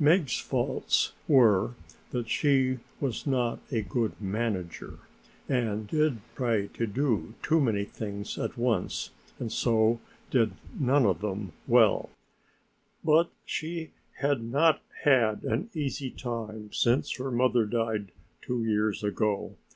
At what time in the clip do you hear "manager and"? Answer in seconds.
4.20-5.86